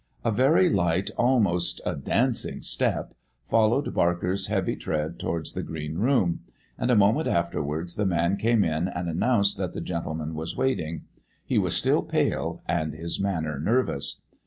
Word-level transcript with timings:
A 0.25 0.31
very 0.31 0.67
light, 0.67 1.11
almost 1.15 1.79
a 1.85 1.95
dancing, 1.95 2.63
step 2.63 3.13
followed 3.43 3.93
Barker's 3.93 4.47
heavy 4.47 4.75
tread 4.75 5.19
towards 5.19 5.53
the 5.53 5.61
green 5.61 5.99
room, 5.99 6.39
and 6.75 6.89
a 6.89 6.95
moment 6.95 7.27
afterwards 7.27 7.95
the 7.95 8.07
man 8.07 8.35
came 8.35 8.63
in 8.63 8.87
and 8.87 9.07
announced 9.07 9.59
that 9.59 9.73
the 9.73 9.79
gentleman 9.81 10.33
was 10.33 10.57
waiting. 10.57 11.03
He 11.45 11.59
was 11.59 11.75
still 11.77 12.01
pale 12.01 12.63
and 12.65 12.95
his 12.95 13.19
manner 13.19 13.59
nervous. 13.59 14.23